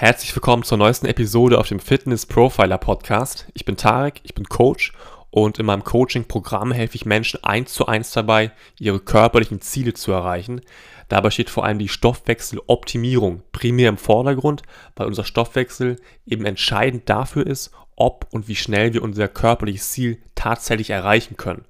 [0.00, 3.46] Herzlich willkommen zur neuesten Episode auf dem Fitness Profiler Podcast.
[3.52, 4.94] Ich bin Tarek, ich bin Coach
[5.28, 10.10] und in meinem Coaching-Programm helfe ich Menschen eins zu eins dabei, ihre körperlichen Ziele zu
[10.10, 10.62] erreichen.
[11.10, 14.62] Dabei steht vor allem die Stoffwechseloptimierung primär im Vordergrund,
[14.96, 20.16] weil unser Stoffwechsel eben entscheidend dafür ist, ob und wie schnell wir unser körperliches Ziel
[20.34, 21.66] tatsächlich erreichen können.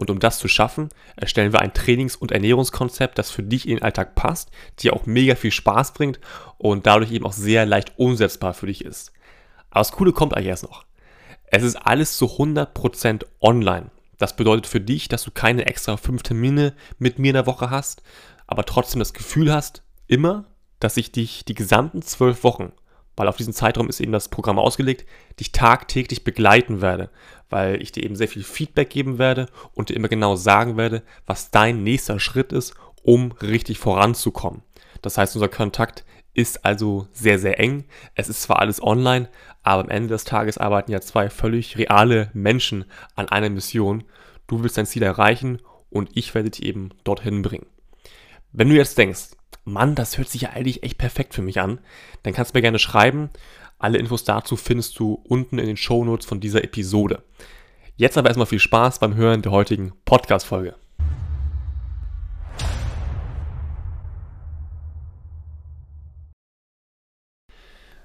[0.00, 3.76] Und um das zu schaffen, erstellen wir ein Trainings- und Ernährungskonzept, das für dich in
[3.76, 6.18] den Alltag passt, dir auch mega viel Spaß bringt
[6.56, 9.12] und dadurch eben auch sehr leicht umsetzbar für dich ist.
[9.68, 10.86] Aber das Coole kommt eigentlich erst noch.
[11.48, 13.90] Es ist alles zu 100% online.
[14.16, 17.68] Das bedeutet für dich, dass du keine extra fünf Termine mit mir in der Woche
[17.68, 18.02] hast,
[18.46, 20.46] aber trotzdem das Gefühl hast, immer,
[20.78, 22.72] dass ich dich die gesamten zwölf Wochen
[23.16, 25.06] weil auf diesen Zeitraum ist eben das Programm ausgelegt,
[25.38, 27.10] dich tagtäglich begleiten werde,
[27.48, 31.02] weil ich dir eben sehr viel Feedback geben werde und dir immer genau sagen werde,
[31.26, 34.62] was dein nächster Schritt ist, um richtig voranzukommen.
[35.02, 36.04] Das heißt, unser Kontakt
[36.34, 37.84] ist also sehr, sehr eng.
[38.14, 39.28] Es ist zwar alles online,
[39.62, 42.84] aber am Ende des Tages arbeiten ja zwei völlig reale Menschen
[43.16, 44.04] an einer Mission.
[44.46, 47.66] Du willst dein Ziel erreichen und ich werde dich eben dorthin bringen.
[48.52, 49.30] Wenn du jetzt denkst,
[49.64, 51.80] Mann, das hört sich ja eigentlich echt perfekt für mich an,
[52.22, 53.30] dann kannst du mir gerne schreiben.
[53.78, 57.22] Alle Infos dazu findest du unten in den Show Notes von dieser Episode.
[57.96, 60.74] Jetzt aber erstmal viel Spaß beim Hören der heutigen Podcast-Folge.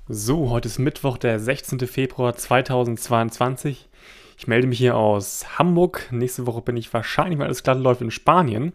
[0.07, 1.79] So, heute ist Mittwoch, der 16.
[1.79, 3.89] Februar 2022.
[4.37, 6.09] Ich melde mich hier aus Hamburg.
[6.11, 8.73] Nächste Woche bin ich wahrscheinlich, weil alles glatt läuft, in Spanien.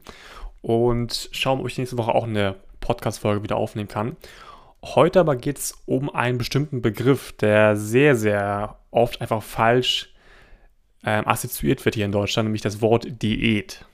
[0.61, 2.57] Und schauen, ob ich nächste Woche auch eine
[2.91, 4.17] Podcast-Folge wieder aufnehmen kann.
[4.83, 10.13] Heute aber geht es um einen bestimmten Begriff, der sehr, sehr oft einfach falsch
[11.05, 13.85] ähm, assoziiert wird hier in Deutschland, nämlich das Wort Diät.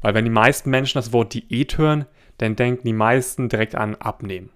[0.00, 2.06] Weil wenn die meisten Menschen das Wort Diät hören,
[2.38, 4.50] dann denken die meisten direkt an Abnehmen.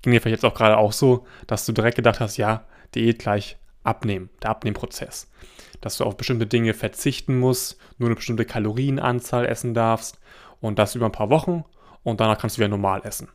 [0.00, 3.18] Ging dir vielleicht jetzt auch gerade auch so, dass du direkt gedacht hast, ja, Diät
[3.18, 5.30] gleich Abnehmen, der Abnehmprozess.
[5.82, 10.18] Dass du auf bestimmte Dinge verzichten musst, nur eine bestimmte Kalorienanzahl essen darfst
[10.60, 11.64] und das über ein paar Wochen
[12.02, 13.28] und danach kannst du wieder normal essen.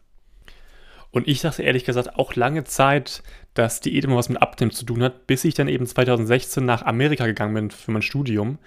[1.11, 3.23] Und ich dachte ehrlich gesagt auch lange Zeit,
[3.53, 6.83] dass Diät immer was mit Abnehmen zu tun hat, bis ich dann eben 2016 nach
[6.83, 8.59] Amerika gegangen bin für mein Studium.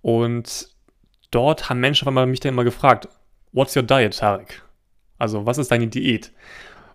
[0.00, 0.68] Und
[1.30, 3.08] dort haben Menschen auf einmal mich dann immer gefragt,
[3.52, 4.62] what's your diet, Tarek?
[5.18, 6.32] Also, was ist deine Diät?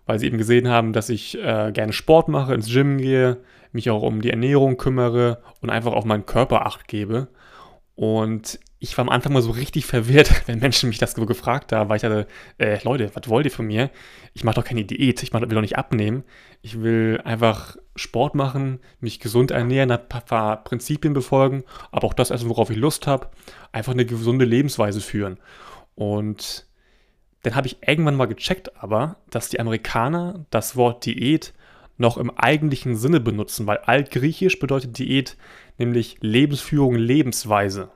[0.06, 3.38] Weil sie eben gesehen haben, dass ich äh, gerne Sport mache, ins Gym gehe,
[3.72, 7.28] mich auch um die Ernährung kümmere und einfach auf meinen Körper acht gebe.
[7.94, 11.88] Und ich war am Anfang mal so richtig verwirrt, wenn Menschen mich das gefragt haben,
[11.88, 12.26] weil ich dachte,
[12.58, 13.90] äh, Leute, was wollt ihr von mir?
[14.34, 16.24] Ich mache doch keine Diät, ich will doch nicht abnehmen.
[16.62, 22.30] Ich will einfach Sport machen, mich gesund ernähren, ein paar Prinzipien befolgen, aber auch das
[22.30, 23.28] essen, worauf ich Lust habe.
[23.72, 25.38] Einfach eine gesunde Lebensweise führen.
[25.94, 26.66] Und
[27.42, 31.52] dann habe ich irgendwann mal gecheckt aber, dass die Amerikaner das Wort Diät
[31.96, 35.36] noch im eigentlichen Sinne benutzen, weil altgriechisch bedeutet Diät
[35.78, 37.90] nämlich Lebensführung, Lebensweise.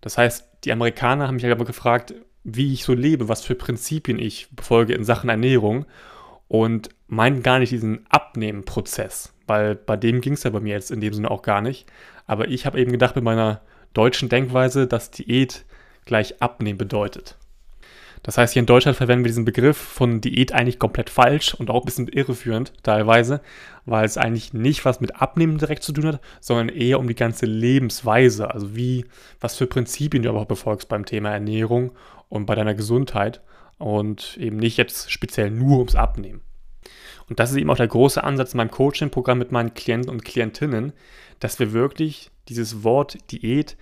[0.00, 4.18] Das heißt, die Amerikaner haben mich aber gefragt, wie ich so lebe, was für Prinzipien
[4.18, 5.86] ich befolge in Sachen Ernährung
[6.48, 10.90] und meinen gar nicht diesen Abnehmen-Prozess, weil bei dem ging es ja bei mir jetzt
[10.90, 11.86] in dem Sinne auch gar nicht.
[12.26, 13.60] Aber ich habe eben gedacht mit meiner
[13.92, 15.64] deutschen Denkweise, dass Diät
[16.06, 17.36] gleich Abnehmen bedeutet.
[18.22, 21.70] Das heißt, hier in Deutschland verwenden wir diesen Begriff von Diät eigentlich komplett falsch und
[21.70, 23.40] auch ein bisschen irreführend teilweise,
[23.86, 27.14] weil es eigentlich nicht was mit Abnehmen direkt zu tun hat, sondern eher um die
[27.14, 29.06] ganze Lebensweise, also wie,
[29.40, 31.92] was für Prinzipien du überhaupt befolgst beim Thema Ernährung
[32.28, 33.40] und bei deiner Gesundheit
[33.78, 36.42] und eben nicht jetzt speziell nur ums Abnehmen.
[37.28, 40.24] Und das ist eben auch der große Ansatz in meinem Coaching-Programm mit meinen Klienten und
[40.24, 40.92] Klientinnen,
[41.38, 43.76] dass wir wirklich dieses Wort Diät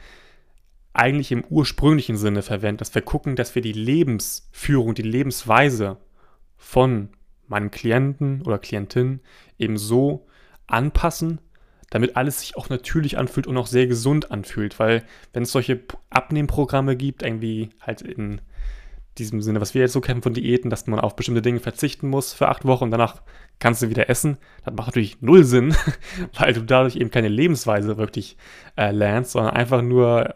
[0.99, 5.99] eigentlich im ursprünglichen Sinne verwenden, dass wir gucken, dass wir die Lebensführung, die Lebensweise
[6.57, 7.11] von
[7.47, 9.21] meinem Klienten oder Klientin
[9.59, 10.27] eben so
[10.67, 11.41] anpassen,
[11.91, 14.79] damit alles sich auch natürlich anfühlt und auch sehr gesund anfühlt.
[14.79, 18.41] Weil wenn es solche Abnehmprogramme gibt, irgendwie halt in
[19.17, 22.09] diesem Sinne, was wir jetzt so kennen von Diäten, dass man auf bestimmte Dinge verzichten
[22.09, 23.23] muss für acht Wochen und danach
[23.59, 25.75] kannst du wieder essen, das macht natürlich null Sinn,
[26.39, 28.37] weil du dadurch eben keine Lebensweise wirklich
[28.77, 30.35] äh, lernst, sondern einfach nur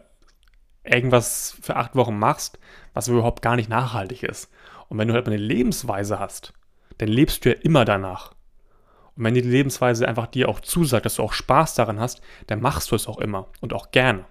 [0.83, 2.59] irgendwas für acht Wochen machst,
[2.93, 4.49] was überhaupt gar nicht nachhaltig ist.
[4.89, 6.53] Und wenn du halt eine Lebensweise hast,
[6.97, 8.33] dann lebst du ja immer danach.
[9.15, 12.61] Und wenn die Lebensweise einfach dir auch zusagt, dass du auch Spaß daran hast, dann
[12.61, 14.25] machst du es auch immer und auch gerne.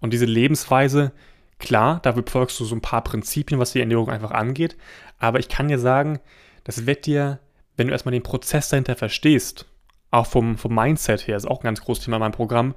[0.00, 1.12] Und diese Lebensweise,
[1.58, 4.76] klar, da befolgst du so ein paar Prinzipien, was die Ernährung einfach angeht,
[5.18, 6.20] aber ich kann dir sagen,
[6.64, 7.38] das wird dir,
[7.76, 9.66] wenn du erstmal den Prozess dahinter verstehst,
[10.10, 12.74] auch vom, vom Mindset her, ist auch ein ganz großes Thema in meinem Programm,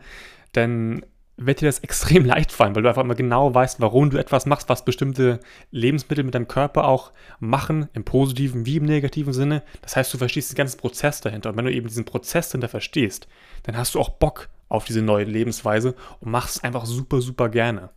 [0.54, 1.06] denn
[1.38, 4.46] wird dir das extrem leicht fallen, weil du einfach immer genau weißt, warum du etwas
[4.46, 5.40] machst, was bestimmte
[5.72, 9.64] Lebensmittel mit deinem Körper auch machen, im positiven wie im negativen Sinne.
[9.82, 11.50] Das heißt, du verstehst den ganzen Prozess dahinter.
[11.50, 13.28] Und wenn du eben diesen Prozess dahinter verstehst,
[13.64, 17.50] dann hast du auch Bock auf diese neue Lebensweise und machst es einfach super, super
[17.50, 17.90] gerne.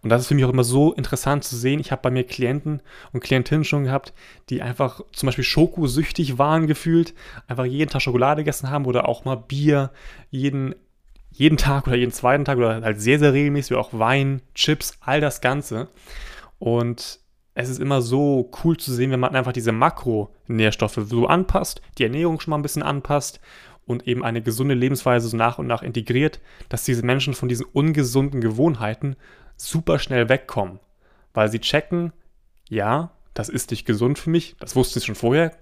[0.00, 1.80] Und das ist für mich auch immer so interessant zu sehen.
[1.80, 4.12] Ich habe bei mir Klienten und Klientinnen schon gehabt,
[4.48, 7.14] die einfach zum Beispiel schokosüchtig waren gefühlt,
[7.46, 9.90] einfach jeden Tag Schokolade gegessen haben oder auch mal Bier
[10.30, 10.74] jeden,
[11.32, 15.20] jeden Tag oder jeden zweiten Tag oder halt sehr, sehr regelmäßig, auch Wein, Chips, all
[15.20, 15.88] das Ganze.
[16.58, 17.20] Und
[17.54, 22.04] es ist immer so cool zu sehen, wenn man einfach diese Makronährstoffe so anpasst, die
[22.04, 23.40] Ernährung schon mal ein bisschen anpasst
[23.86, 27.66] und eben eine gesunde Lebensweise so nach und nach integriert, dass diese Menschen von diesen
[27.66, 29.16] ungesunden Gewohnheiten
[29.56, 30.78] super schnell wegkommen,
[31.34, 32.12] weil sie checken,
[32.68, 35.52] ja, das ist nicht gesund für mich, das wussten sie schon vorher,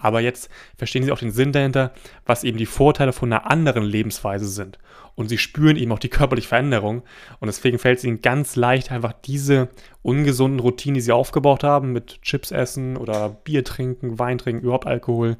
[0.00, 1.92] aber jetzt verstehen sie auch den Sinn dahinter,
[2.26, 4.78] was eben die Vorteile von einer anderen Lebensweise sind.
[5.14, 7.02] Und sie spüren eben auch die körperliche Veränderung.
[7.40, 9.68] Und deswegen fällt es ihnen ganz leicht, einfach diese
[10.02, 14.86] ungesunden Routinen, die sie aufgebaut haben, mit Chips essen oder Bier trinken, Wein trinken, überhaupt
[14.86, 15.36] Alkohol,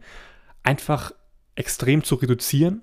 [0.63, 1.13] einfach
[1.55, 2.83] extrem zu reduzieren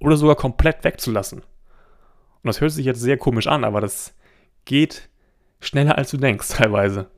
[0.00, 1.40] oder sogar komplett wegzulassen.
[1.40, 4.14] Und das hört sich jetzt sehr komisch an, aber das
[4.64, 5.08] geht
[5.60, 7.08] schneller als du denkst teilweise.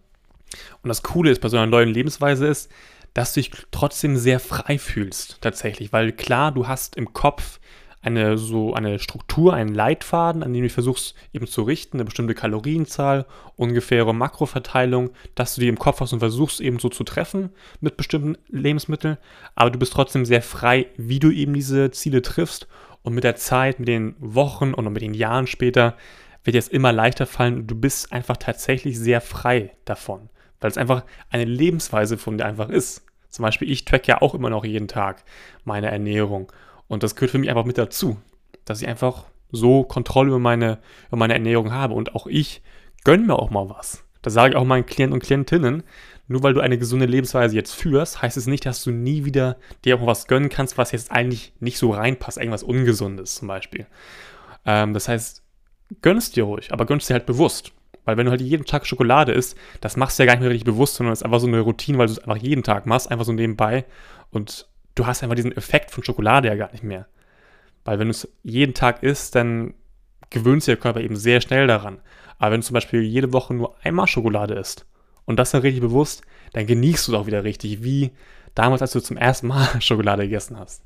[0.82, 2.70] Und das Coole ist bei so einer neuen Lebensweise ist,
[3.14, 7.60] dass du dich trotzdem sehr frei fühlst tatsächlich, weil klar, du hast im Kopf
[8.04, 12.34] eine so eine Struktur, einen Leitfaden, an dem du versuchst eben zu richten, eine bestimmte
[12.34, 13.24] Kalorienzahl,
[13.56, 17.50] ungefähre Makroverteilung, dass du die im Kopf hast und versuchst eben so zu treffen
[17.80, 19.16] mit bestimmten Lebensmitteln,
[19.54, 22.68] aber du bist trotzdem sehr frei, wie du eben diese Ziele triffst.
[23.02, 25.94] Und mit der Zeit, mit den Wochen und mit den Jahren später
[26.42, 30.28] wird dir es immer leichter fallen du bist einfach tatsächlich sehr frei davon,
[30.64, 33.04] weil es einfach eine Lebensweise von dir einfach ist.
[33.28, 35.22] Zum Beispiel, ich track ja auch immer noch jeden Tag
[35.64, 36.50] meine Ernährung
[36.88, 38.16] und das gehört für mich einfach mit dazu,
[38.64, 40.78] dass ich einfach so Kontrolle über meine,
[41.08, 42.62] über meine Ernährung habe und auch ich
[43.04, 44.04] gönne mir auch mal was.
[44.22, 45.82] Das sage ich auch meinen Klienten und Klientinnen.
[46.28, 49.58] Nur weil du eine gesunde Lebensweise jetzt führst, heißt es nicht, dass du nie wieder
[49.84, 52.38] dir auch was gönnen kannst, was jetzt eigentlich nicht so reinpasst.
[52.38, 53.86] Irgendwas Ungesundes zum Beispiel.
[54.64, 55.42] Ähm, das heißt,
[56.00, 57.74] gönnst dir ruhig, aber gönnst dir halt bewusst.
[58.04, 60.50] Weil wenn du halt jeden Tag Schokolade isst, das machst du ja gar nicht mehr
[60.50, 62.86] richtig bewusst, sondern es ist einfach so eine Routine, weil du es einfach jeden Tag
[62.86, 63.84] machst, einfach so nebenbei.
[64.30, 67.06] Und du hast einfach diesen Effekt von Schokolade ja gar nicht mehr.
[67.84, 69.74] Weil wenn du es jeden Tag isst, dann
[70.30, 71.98] gewöhnt sich der Körper eben sehr schnell daran.
[72.38, 74.86] Aber wenn du zum Beispiel jede Woche nur einmal Schokolade isst
[75.24, 76.22] und das dann richtig bewusst,
[76.52, 78.10] dann genießt du es auch wieder richtig, wie
[78.54, 80.82] damals, als du zum ersten Mal Schokolade gegessen hast.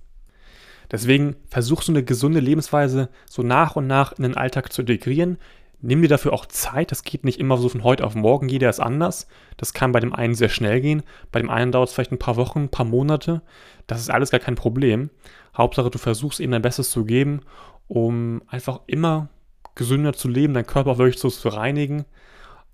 [0.91, 5.39] Deswegen versuch so eine gesunde Lebensweise so nach und nach in den Alltag zu integrieren.
[5.81, 6.91] Nimm dir dafür auch Zeit.
[6.91, 8.49] Das geht nicht immer so von heute auf morgen.
[8.49, 9.29] Jeder ist anders.
[9.57, 11.03] Das kann bei dem einen sehr schnell gehen.
[11.31, 13.43] Bei dem einen dauert es vielleicht ein paar Wochen, ein paar Monate.
[13.87, 15.11] Das ist alles gar kein Problem.
[15.57, 17.43] Hauptsache, du versuchst eben dein Bestes zu geben,
[17.87, 19.29] um einfach immer
[19.77, 22.05] gesünder zu leben, deinen Körper auch wirklich so zu reinigen.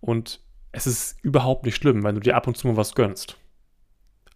[0.00, 0.40] Und
[0.72, 3.36] es ist überhaupt nicht schlimm, wenn du dir ab und zu mal was gönnst.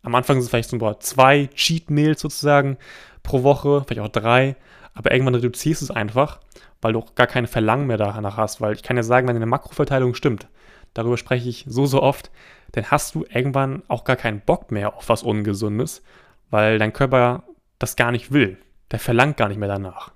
[0.03, 2.77] Am Anfang sind es vielleicht so zwei Cheat Meals sozusagen
[3.23, 4.57] pro Woche, vielleicht auch drei,
[4.99, 6.41] aber irgendwann reduzierst du es einfach,
[6.83, 9.37] weil du auch gar keine Verlangen mehr danach hast, weil ich kann ja sagen, wenn
[9.37, 10.49] deine Makroverteilung stimmt,
[10.93, 12.33] darüber spreche ich so, so oft,
[12.73, 16.03] dann hast du irgendwann auch gar keinen Bock mehr auf was Ungesundes,
[16.51, 17.45] weil dein Körper
[17.79, 18.59] das gar nicht will.
[18.91, 20.11] Der verlangt gar nicht mehr danach.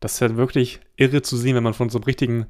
[0.00, 2.46] Das ist ja wirklich irre zu sehen, wenn man von so einem richtigen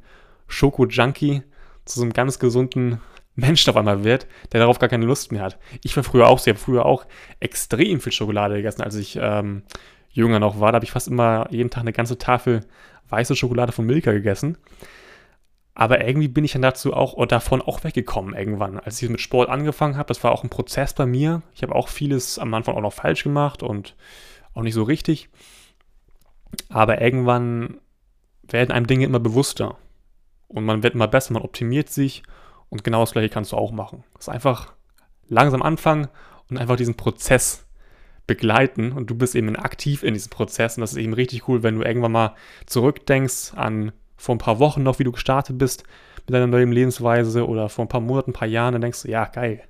[0.49, 1.43] Schoko-Junkie
[1.85, 3.01] zu so einem ganz gesunden
[3.37, 5.59] Mensch auf einmal wird, der darauf gar keine Lust mehr hat.
[5.85, 7.07] Ich war früher auch sehr, früher auch
[7.39, 9.63] extrem viel Schokolade gegessen, als ich ähm,
[10.15, 10.73] jünger noch war.
[10.73, 12.61] Da habe ich fast immer jeden Tag eine ganze Tafel
[13.09, 14.57] weiße Schokolade von Milka gegessen.
[15.75, 18.79] Aber irgendwie bin ich dann dazu auch davon auch weggekommen irgendwann.
[18.79, 21.43] Als ich mit Sport angefangen habe, das war auch ein Prozess bei mir.
[21.55, 23.97] Ich habe auch vieles am Anfang auch noch falsch gemacht und
[24.55, 25.29] auch nicht so richtig.
[26.69, 27.81] Aber irgendwann
[28.43, 29.77] werden einem Dinge immer bewusster.
[30.47, 32.23] Und man wird immer besser, man optimiert sich
[32.69, 34.05] und genau das gleiche kannst du auch machen.
[34.15, 34.73] Das ist einfach
[35.29, 36.07] langsam anfangen
[36.49, 37.64] und einfach diesen Prozess
[38.27, 41.63] begleiten und du bist eben aktiv in diesem Prozess und das ist eben richtig cool,
[41.63, 42.35] wenn du irgendwann mal
[42.67, 45.85] zurückdenkst an vor ein paar Wochen noch, wie du gestartet bist
[46.27, 49.11] mit deiner neuen Lebensweise oder vor ein paar Monaten, ein paar Jahren, dann denkst du,
[49.11, 49.63] ja, geil.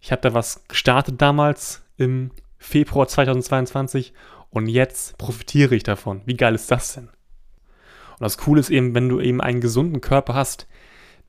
[0.00, 4.12] Ich habe da was gestartet damals im Februar 2022
[4.50, 6.20] und jetzt profitiere ich davon.
[6.26, 7.08] Wie geil ist das denn?
[7.08, 10.66] Und das Coole ist eben, wenn du eben einen gesunden Körper hast,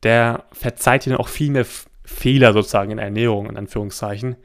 [0.03, 1.65] der verzeiht dir dann auch viel mehr
[2.03, 4.35] Fehler sozusagen in Ernährung, in Anführungszeichen.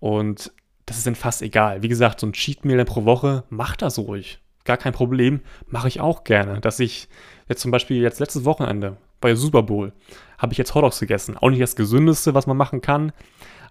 [0.00, 0.52] Und
[0.88, 1.82] das ist dann fast egal.
[1.82, 4.40] Wie gesagt, so ein Cheat Meal pro Woche, mach das ruhig.
[4.64, 6.60] Gar kein Problem, mache ich auch gerne.
[6.60, 7.08] Dass ich
[7.48, 9.92] jetzt zum Beispiel jetzt letztes Wochenende bei Super Bowl
[10.38, 11.36] habe ich jetzt Hotdogs gegessen.
[11.36, 13.12] Auch nicht das Gesündeste, was man machen kann,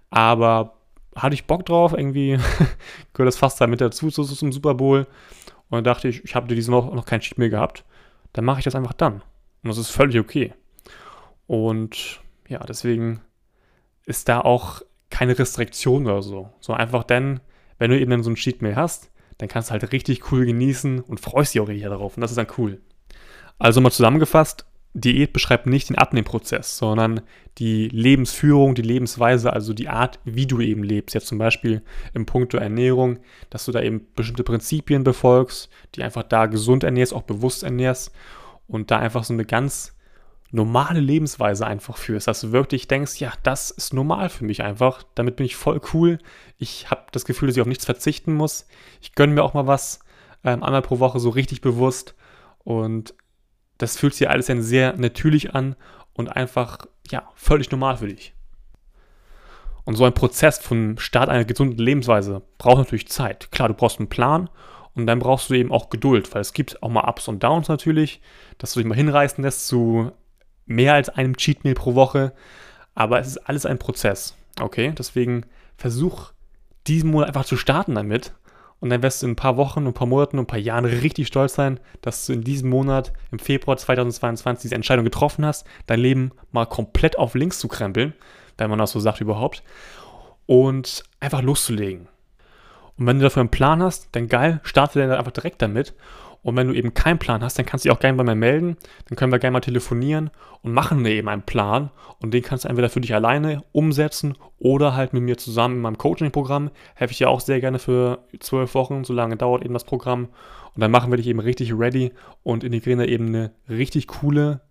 [0.10, 0.74] aber
[1.16, 2.38] hatte ich Bock drauf, irgendwie
[3.14, 5.08] gehört das fast damit dazu so, so zum Super Bowl.
[5.70, 7.84] Und dann dachte ich, ich habe diese Woche noch kein Cheat Meal gehabt
[8.38, 9.24] dann mache ich das einfach dann.
[9.64, 10.54] Und das ist völlig okay.
[11.48, 13.22] Und ja, deswegen
[14.06, 14.84] ist da auch
[15.18, 16.50] keine Restriktion oder so.
[16.60, 17.40] So einfach dann,
[17.80, 21.00] wenn du eben dann so ein Cheat hast, dann kannst du halt richtig cool genießen
[21.00, 22.16] und freust dich auch richtig darauf.
[22.16, 22.80] Und das ist dann cool.
[23.58, 27.22] Also mal zusammengefasst, Diät beschreibt nicht den Abnehmprozess, sondern
[27.58, 31.16] die Lebensführung, die Lebensweise, also die Art, wie du eben lebst.
[31.16, 31.82] Jetzt zum Beispiel
[32.14, 33.18] im Punkto Ernährung,
[33.50, 38.12] dass du da eben bestimmte Prinzipien befolgst, die einfach da gesund ernährst, auch bewusst ernährst
[38.68, 39.97] und da einfach so eine ganz
[40.51, 45.04] normale Lebensweise einfach führst, dass du wirklich denkst, ja, das ist normal für mich einfach,
[45.16, 46.20] damit bin ich voll cool,
[46.58, 48.68] ich habe das Gefühl, dass ich auf nichts verzichten muss,
[49.01, 50.00] ich gönne mir auch mal was
[50.44, 52.16] ähm, einmal pro Woche so richtig bewusst.
[52.60, 53.13] Und
[53.77, 55.75] das fühlt sich alles dann sehr natürlich an
[56.13, 58.34] und einfach, ja, völlig normal für dich.
[59.84, 63.51] Und so ein Prozess vom Start einer gesunden Lebensweise braucht natürlich Zeit.
[63.51, 64.50] Klar, du brauchst einen Plan
[64.96, 67.70] und dann brauchst du eben auch Geduld, weil es gibt auch mal Ups und Downs
[67.70, 68.20] natürlich,
[68.58, 70.12] dass du dich mal hinreißen lässt zu
[70.68, 72.34] mehr als einem Cheat pro Woche.
[72.94, 74.36] Aber es ist alles ein Prozess.
[74.60, 75.46] Okay, deswegen
[75.78, 76.32] versuch
[76.88, 78.34] diesen Monat einfach zu starten damit
[78.80, 81.28] und dann wirst du in ein paar Wochen, ein paar Monaten, ein paar Jahren richtig
[81.28, 86.00] stolz sein, dass du in diesem Monat, im Februar 2022, diese Entscheidung getroffen hast, dein
[86.00, 88.14] Leben mal komplett auf links zu krempeln,
[88.58, 89.64] wenn man das so sagt überhaupt,
[90.46, 92.08] und einfach loszulegen.
[92.98, 95.94] Und wenn du dafür einen Plan hast, dann geil, starte dann einfach direkt damit
[96.48, 98.34] und wenn du eben keinen Plan hast, dann kannst du dich auch gerne bei mir
[98.34, 98.77] melden.
[99.10, 100.30] Dann können wir gerne mal telefonieren
[100.62, 101.92] und machen dir eben einen Plan.
[102.22, 105.82] Und den kannst du entweder für dich alleine umsetzen oder halt mit mir zusammen in
[105.82, 106.72] meinem Coaching-Programm.
[106.96, 109.04] Helfe ich dir auch sehr gerne für zwölf Wochen.
[109.04, 110.30] So lange dauert eben das Programm.
[110.74, 112.13] Und dann machen wir dich eben richtig ready
[112.44, 114.62] und integrieren da eben eine richtig coole,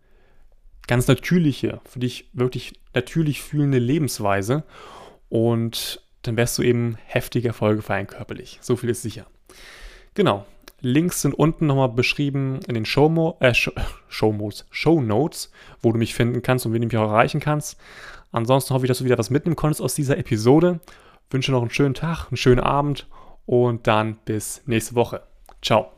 [0.86, 4.64] ganz natürliche, für dich wirklich natürlich fühlende Lebensweise.
[5.28, 8.60] Und dann wirst du eben heftige Erfolge feiern körperlich.
[8.62, 9.26] So viel ist sicher.
[10.14, 10.46] Genau.
[10.80, 16.14] Links sind unten nochmal beschrieben in den Show, äh, Show, Show Notes, wo du mich
[16.14, 17.78] finden kannst und wen du mich auch erreichen kannst.
[18.32, 20.80] Ansonsten hoffe ich, dass du wieder was mitnehmen konntest aus dieser Episode.
[21.30, 23.06] Wünsche noch einen schönen Tag, einen schönen Abend
[23.46, 25.22] und dann bis nächste Woche.
[25.62, 25.95] Ciao.